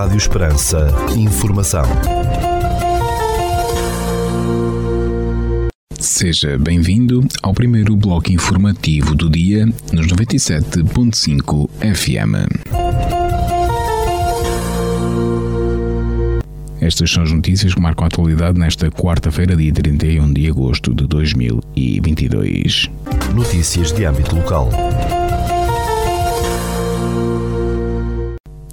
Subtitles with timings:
[0.00, 0.88] Rádio Esperança.
[1.14, 1.84] Informação.
[5.98, 12.48] Seja bem-vindo ao primeiro bloco informativo do dia nos 97.5 FM.
[16.80, 21.06] Estas são as notícias que marcam a atualidade nesta quarta-feira, dia 31 de agosto de
[21.06, 22.88] 2022.
[23.34, 24.70] Notícias de âmbito local.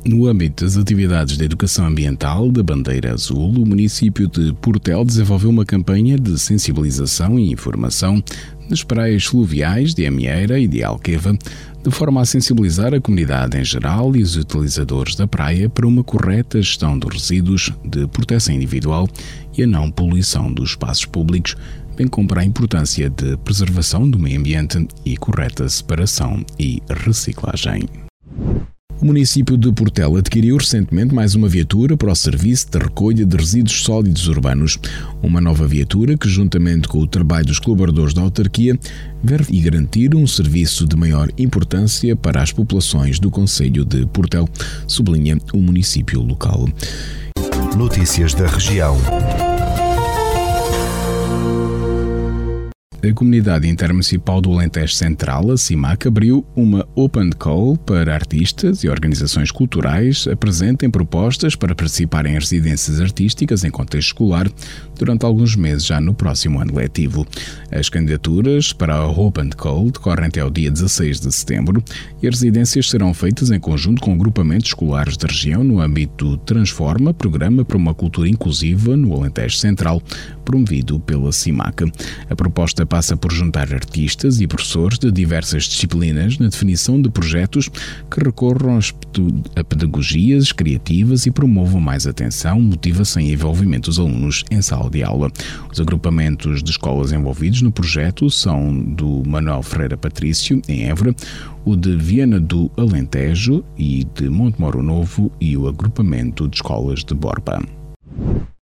[0.07, 5.49] No âmbito das atividades de educação ambiental da Bandeira Azul, o município de Portel desenvolveu
[5.49, 8.23] uma campanha de sensibilização e informação
[8.69, 11.37] nas praias fluviais de Amieira e de Alqueva,
[11.83, 16.05] de forma a sensibilizar a comunidade em geral e os utilizadores da praia para uma
[16.05, 19.09] correta gestão dos resíduos, de proteção individual
[19.57, 21.57] e a não poluição dos espaços públicos,
[21.97, 28.06] bem como para a importância de preservação do meio ambiente e correta separação e reciclagem.
[29.07, 33.81] Município de Portela adquiriu recentemente mais uma viatura para o serviço de recolha de resíduos
[33.81, 34.77] sólidos urbanos.
[35.23, 38.77] Uma nova viatura que, juntamente com o trabalho dos colaboradores da autarquia,
[39.23, 44.45] verve garantir um serviço de maior importância para as populações do Conselho de Portel,
[44.85, 46.67] sublinha o município local.
[47.77, 48.97] Notícias da região.
[53.07, 58.89] A Comunidade Intermunicipal do Alentejo Central, a CIMAC, abriu uma Open Call para artistas e
[58.89, 64.49] organizações culturais apresentem propostas para participar em residências artísticas em contexto escolar
[64.97, 67.25] durante alguns meses já no próximo ano letivo.
[67.71, 71.81] As candidaturas para a Open Call decorrem até o dia 16 de setembro
[72.21, 76.37] e as residências serão feitas em conjunto com grupamentos escolares da região no âmbito do
[76.37, 80.01] Transforma, Programa para uma Cultura Inclusiva no Alentejo Central,
[80.43, 81.85] promovido pela CIMAC.
[82.29, 87.69] A proposta passa por juntar artistas e professores de diversas disciplinas na definição de projetos
[88.09, 88.79] que recorram
[89.55, 95.03] a pedagogias criativas e promovam mais atenção, motivação e envolvimento dos alunos em sala de
[95.03, 95.31] aula.
[95.71, 101.15] Os agrupamentos de escolas envolvidos no projeto são do Manuel Ferreira Patrício, em Évora,
[101.65, 107.13] o de Viana do Alentejo e de Montemoro Novo e o agrupamento de escolas de
[107.13, 107.61] Borba.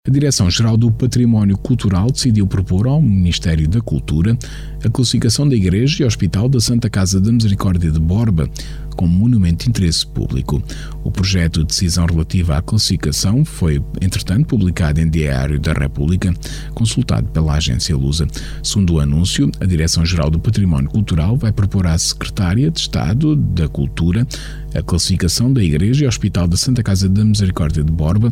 [0.07, 4.37] A Direção-Geral do Património Cultural decidiu propor ao Ministério da Cultura
[4.83, 8.47] a classificação da Igreja e Hospital da Santa Casa da Misericórdia de Borba
[8.95, 10.61] como monumento de interesse público.
[11.03, 16.31] O projeto de decisão relativa à classificação foi, entretanto, publicado em Diário da República,
[16.75, 18.27] consultado pela agência Lusa.
[18.61, 23.67] Segundo o anúncio, a Direção-Geral do Património Cultural vai propor à Secretária de Estado da
[23.67, 24.27] Cultura
[24.75, 28.31] a classificação da Igreja e Hospital da Santa Casa da Misericórdia de Borba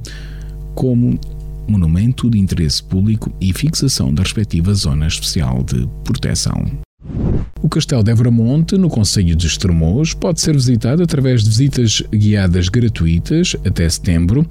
[0.76, 1.20] como
[1.68, 6.84] monumento de interesse público e fixação da respectiva zona especial de proteção.
[7.62, 12.68] O Castelo de Evramonte, no Conselho de Estremoz, pode ser visitado através de visitas guiadas
[12.68, 14.46] gratuitas até setembro,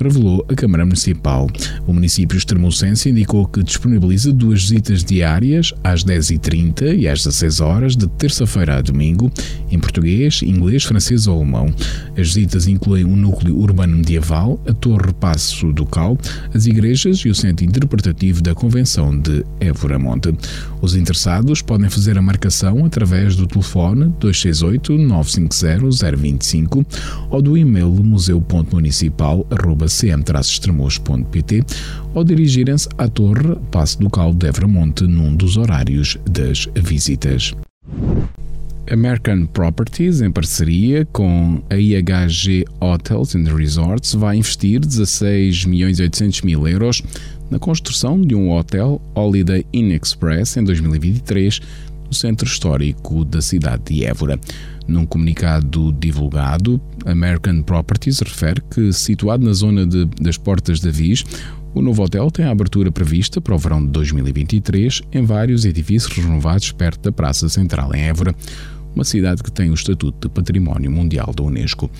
[0.00, 1.48] revelou a Câmara Municipal.
[1.86, 7.96] O município extremocense indicou que disponibiliza duas visitas diárias às 10h30 e às 16 horas
[7.96, 9.30] de terça-feira a domingo,
[9.70, 11.72] em português, inglês, francês ou alemão.
[12.16, 16.18] As visitas incluem o núcleo urbano medieval, a Torre Passo do Cal,
[16.54, 20.34] as igrejas e o centro interpretativo da Convenção de Évora Monte.
[20.80, 26.86] Os interessados podem fazer a marcação através do telefone 268 950 025
[27.30, 27.90] ou do e-mail
[29.86, 31.64] museu.municipal.cm-estremoz.pt
[32.14, 37.54] ou dirigirem-se à Torre Passo do Cal de Evramonte num dos horários das visitas.
[38.88, 46.02] American Properties, em parceria com a IHG Hotels and Resorts, vai investir 16 milhões e
[46.02, 47.02] 800 mil euros
[47.50, 51.60] na construção de um hotel Holiday Inn Express em 2023
[52.06, 54.38] no centro histórico da cidade de Évora.
[54.86, 61.24] Num comunicado divulgado, American Properties refere que, situado na zona de, das Portas da Viz,
[61.74, 66.16] o novo hotel tem a abertura prevista para o verão de 2023 em vários edifícios
[66.16, 68.34] renovados perto da Praça Central em Évora
[68.96, 71.90] uma cidade que tem o estatuto de Património Mundial da Unesco.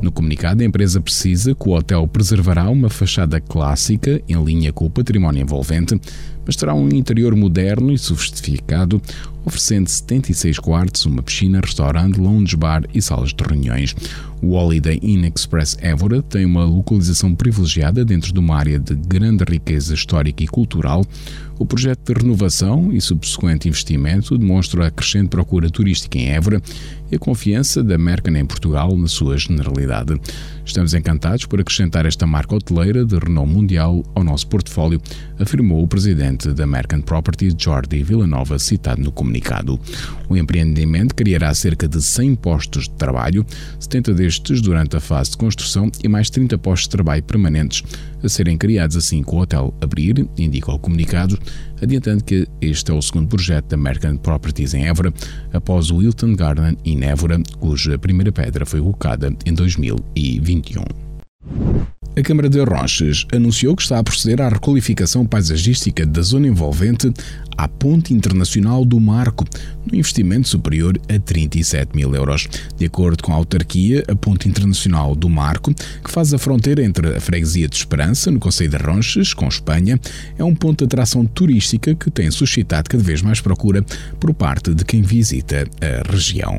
[0.00, 4.86] No comunicado, a empresa precisa que o hotel preservará uma fachada clássica em linha com
[4.86, 6.00] o património envolvente,
[6.46, 9.02] mas terá um interior moderno e sofisticado,
[9.44, 13.94] oferecendo 76 quartos, uma piscina, restaurante, lounge bar e salas de reuniões.
[14.42, 19.44] O Holiday Inn Express Évora tem uma localização privilegiada dentro de uma área de grande
[19.48, 21.04] riqueza histórica e cultural.
[21.58, 26.62] O projeto de renovação e subsequente investimento demonstra a crescente procura turística em Évora
[27.16, 30.20] e e a confiança da Mercan em Portugal na sua generalidade.
[30.64, 35.00] Estamos encantados por acrescentar esta marca hoteleira de renome mundial ao nosso portfólio,
[35.38, 39.80] afirmou o presidente da Mercan Properties, Jordi Villanova, citado no comunicado.
[40.28, 43.46] O empreendimento criará cerca de 100 postos de trabalho,
[43.80, 47.82] 70 destes durante a fase de construção e mais 30 postos de trabalho permanentes
[48.22, 51.38] a serem criados assim que o hotel abrir, indica o comunicado,
[51.80, 55.12] adiantando que este é o segundo projeto da American Properties em Évora,
[55.52, 60.82] após o Hilton Garden em Évora, cuja primeira pedra foi colocada em 2021.
[62.18, 67.12] A Câmara de Ronches anunciou que está a proceder à requalificação paisagística da zona envolvente
[67.58, 69.44] à Ponte Internacional do Marco,
[69.84, 72.48] no investimento superior a 37 mil euros.
[72.74, 77.14] De acordo com a autarquia, a Ponte Internacional do Marco, que faz a fronteira entre
[77.16, 80.00] a freguesia de Esperança, no Conselho de Ronches, com Espanha,
[80.38, 83.84] é um ponto de atração turística que tem suscitado cada vez mais procura
[84.18, 86.58] por parte de quem visita a região.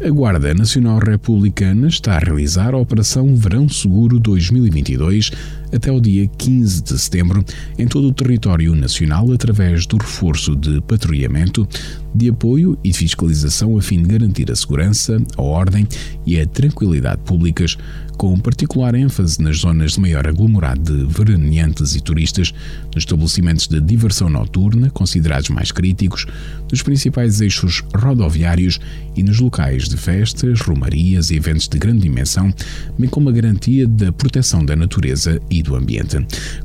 [0.00, 5.32] A Guarda Nacional Republicana está a realizar a Operação Verão Seguro 2022
[5.72, 7.44] até o dia 15 de setembro
[7.78, 11.68] em todo o território nacional através do reforço de patrulhamento,
[12.14, 15.86] de apoio e de fiscalização a fim de garantir a segurança, a ordem
[16.24, 17.76] e a tranquilidade públicas,
[18.16, 22.52] com particular ênfase nas zonas de maior aglomerado de veraneantes e turistas,
[22.94, 26.26] nos estabelecimentos de diversão noturna, considerados mais críticos,
[26.70, 28.80] nos principais eixos rodoviários
[29.16, 32.52] e nos locais de festas, romarias e eventos de grande dimensão,
[32.98, 36.16] bem como a garantia da proteção da natureza e do ambiente.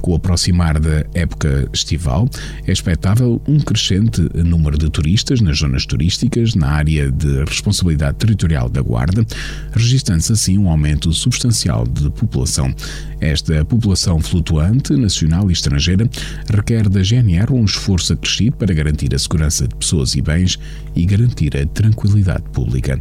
[0.02, 2.30] Com o aproximar da época estival,
[2.66, 8.70] é expectável um crescente número de turistas nas zonas turísticas, na área de responsabilidade territorial
[8.70, 9.26] da Guarda,
[9.72, 12.74] registrando-se assim um aumento substancial de população.
[13.24, 16.10] Esta população flutuante, nacional e estrangeira,
[16.50, 20.60] requer da GNR um esforço acrescido para garantir a segurança de pessoas e bens
[20.94, 23.00] e garantir a tranquilidade pública.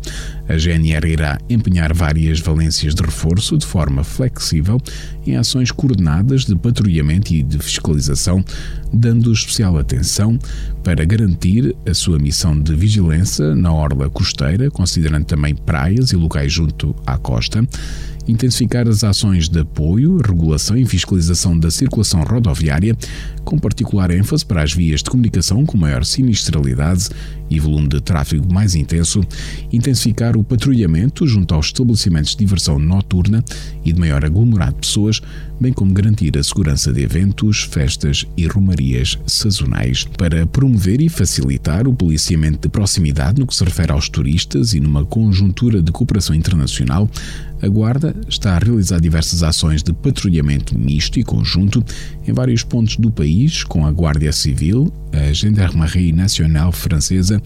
[0.48, 4.80] A GNR irá empenhar várias valências de reforço de forma flexível
[5.26, 8.44] em ações coordenadas de patrulhamento e de fiscalização,
[8.92, 10.38] dando especial atenção
[10.84, 16.52] para garantir a sua missão de vigilância na orla costeira, considerando também praias e locais
[16.52, 17.66] junto à costa
[18.28, 22.96] intensificar as ações de apoio, regulação e fiscalização da circulação rodoviária,
[23.44, 27.08] com particular ênfase para as vias de comunicação com maior sinistralidade
[27.52, 29.20] e volume de tráfego mais intenso,
[29.72, 33.44] intensificar o patrulhamento junto aos estabelecimentos de diversão noturna
[33.84, 35.20] e de maior aglomerado de pessoas,
[35.60, 41.86] bem como garantir a segurança de eventos, festas e romarias sazonais, para promover e facilitar
[41.86, 46.34] o policiamento de proximidade no que se refere aos turistas e numa conjuntura de cooperação
[46.34, 47.08] internacional,
[47.62, 51.82] a Guarda está a realizar diversas ações de patrulhamento misto e conjunto
[52.26, 57.40] em vários pontos do país, com a Guardia Civil, a Gendarmerie Nacional Francesa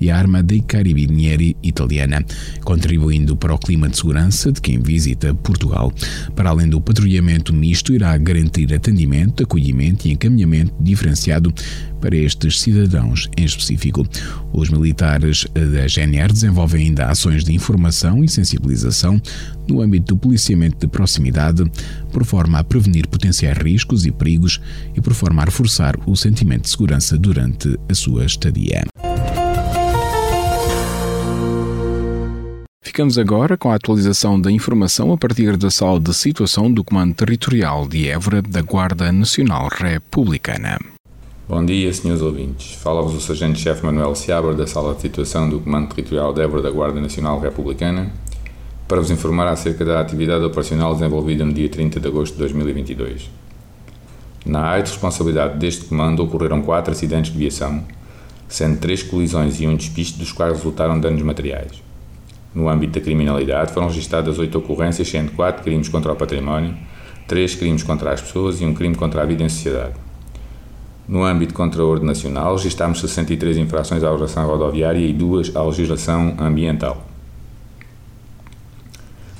[0.00, 2.24] e a Arma dei Carabinieri italiana,
[2.64, 5.92] contribuindo para o clima de segurança de quem visita Portugal.
[6.34, 11.52] Para além do patrulhamento misto, irá garantir atendimento, acolhimento e encaminhamento diferenciado
[12.00, 14.06] para estes cidadãos em específico.
[14.52, 19.20] Os militares da GNR desenvolvem ainda ações de informação e sensibilização
[19.68, 21.64] no âmbito do policiamento de proximidade,
[22.12, 24.60] por forma a prevenir potenciais riscos e perigos
[24.94, 28.84] e por forma a reforçar o sentimento de segurança durante a sua estadia.
[32.96, 37.12] Ficamos agora com a atualização da informação a partir da sala de situação do Comando
[37.14, 40.78] Territorial de Évora da Guarda Nacional Republicana.
[41.46, 42.72] Bom dia, senhores ouvintes.
[42.76, 46.70] Fala-vos o Sargento-Chefe Manuel Seabra da Sala de Situação do Comando Territorial de Évora da
[46.70, 48.10] Guarda Nacional Republicana
[48.88, 53.30] para vos informar acerca da atividade operacional desenvolvida no dia 30 de agosto de 2022.
[54.46, 57.84] Na área de responsabilidade deste comando ocorreram quatro acidentes de viação,
[58.48, 61.84] sendo três colisões e um despiste dos quais resultaram danos materiais.
[62.56, 66.74] No âmbito da criminalidade, foram registradas oito ocorrências, sendo quatro crimes contra o património,
[67.28, 69.92] três crimes contra as pessoas e um crime contra a vida em sociedade.
[71.06, 75.62] No âmbito contra a ordem nacional, registámos 63 infrações à legislação rodoviária e duas à
[75.62, 77.06] legislação ambiental.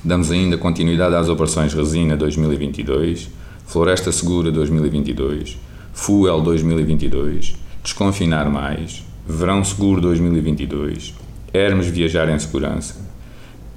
[0.04, 3.30] Damos ainda continuidade às operações Resina 2022,
[3.64, 5.58] Floresta Segura 2022,
[5.94, 11.14] Fuel 2022, Desconfinar Mais, Verão Seguro 2022,
[11.54, 13.05] Hermes Viajar em Segurança,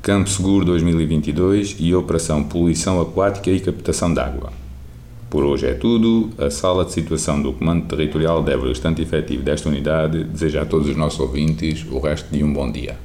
[0.01, 4.51] Campo Seguro 2022 e Operação Poluição Aquática e Captação de Água.
[5.29, 6.29] Por hoje é tudo.
[6.37, 10.23] A sala de situação do Comando Territorial deve o restante efetivo desta unidade.
[10.23, 12.97] Desejo a todos os nossos ouvintes o resto de um bom dia.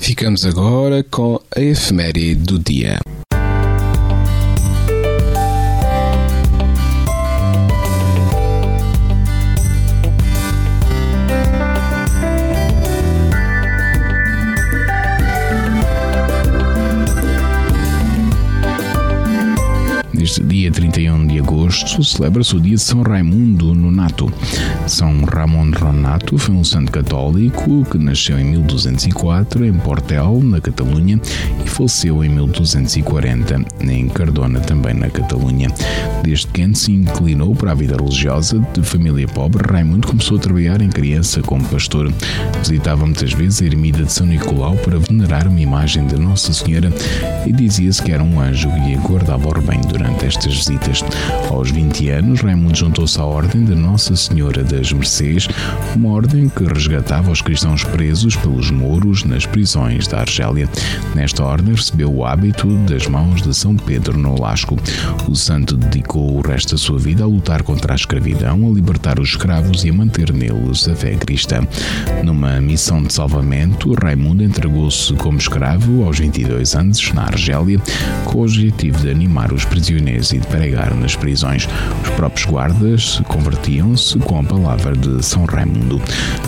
[0.00, 2.98] Ficamos agora com a efeméride do dia.
[22.04, 24.32] Celebra-se o dia de São Raimundo Nonato.
[24.86, 31.20] São Ramon Ronato foi um santo católico que nasceu em 1204 em Portel, na Catalunha,
[31.64, 35.68] e faleceu em 1240 em Cardona, também na Catalunha.
[36.22, 40.80] Desde que se inclinou para a vida religiosa de família pobre, Raimundo começou a trabalhar
[40.80, 42.12] em criança como pastor.
[42.60, 46.92] Visitava muitas vezes a ermida de São Nicolau para venerar uma imagem de Nossa Senhora
[47.46, 51.04] e dizia-se que era um anjo e guardava o rebanho durante estas visitas.
[51.50, 55.48] Aos 20 anos, Raimundo juntou-se à Ordem de Nossa Senhora das Mercês,
[55.96, 60.68] uma ordem que resgatava os cristãos presos pelos mouros nas prisões da Argélia.
[61.14, 64.76] Nesta ordem recebeu o hábito das mãos de São Pedro no Lasco.
[65.28, 69.18] O santo dedicou o resto da sua vida a lutar contra a escravidão, a libertar
[69.18, 71.60] os escravos e a manter neles a fé cristã.
[72.22, 77.80] Numa missão de salvamento, Raimundo entregou-se como escravo aos 22 anos na Argélia,
[78.24, 81.68] com o objetivo de animar os prisioneiros e de pregar nas prisões.
[82.02, 86.00] Os próprios guardas convertiam-se com a palavra de São Raimundo.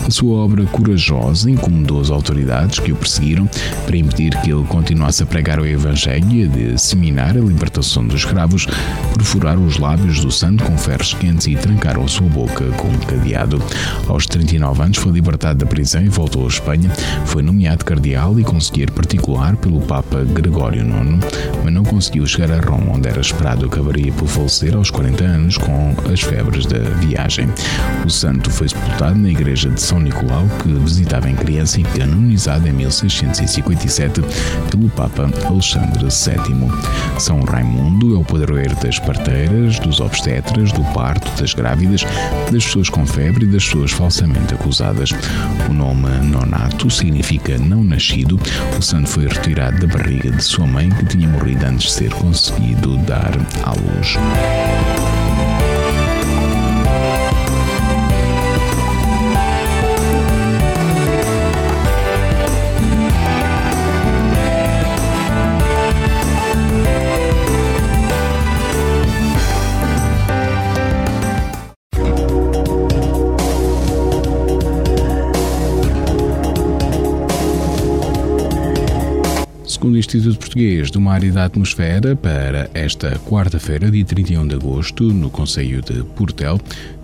[0.05, 3.49] A sua obra corajosa incomodou as autoridades que o perseguiram
[3.85, 8.21] para impedir que ele continuasse a pregar o Evangelho e a disseminar a libertação dos
[8.21, 8.67] escravos,
[9.15, 13.61] perfuraram os lábios do santo com ferros quentes e trancaram sua boca com um cadeado.
[14.07, 16.89] Aos 39 anos foi libertado da prisão e voltou à Espanha.
[17.25, 21.25] Foi nomeado cardeal e conseguir particular pelo Papa Gregório IX,
[21.63, 25.57] mas não conseguiu chegar a Roma, onde era esperado acabaria por falecer aos 40 anos
[25.57, 27.47] com as febres da viagem.
[28.05, 32.67] O santo foi sepultado na igreja de São Nicolau, que visitava em criança e canonizado
[32.67, 34.21] em 1657
[34.69, 37.19] pelo Papa Alexandre VII.
[37.19, 42.05] São Raimundo é o padroeiro das parteiras, dos obstetras, do parto, das grávidas,
[42.51, 45.11] das pessoas com febre e das pessoas falsamente acusadas.
[45.69, 48.39] O nome Nonato significa não nascido.
[48.77, 52.13] O santo foi retirado da barriga de sua mãe, que tinha morrido antes de ser
[52.13, 53.31] conseguido dar
[53.63, 55.10] à luz.
[80.17, 85.29] Instituto Português do Mar e da Atmosfera, para esta quarta-feira, dia 31 de agosto, no
[85.29, 86.59] Conselho de Portel,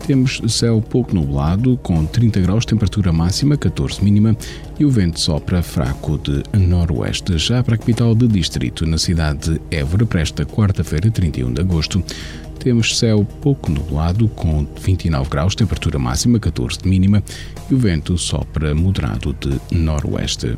[0.05, 4.35] temos céu pouco nublado, com 30 graus, temperatura máxima, 14 mínima,
[4.77, 7.37] e o vento sopra fraco de noroeste.
[7.37, 11.61] Já para a capital de distrito, na cidade de Évora, para esta quarta-feira, 31 de
[11.61, 12.03] agosto,
[12.59, 17.23] temos céu pouco nublado, com 29 graus, temperatura máxima, 14 de mínima,
[17.71, 20.57] e o vento sopra moderado de noroeste.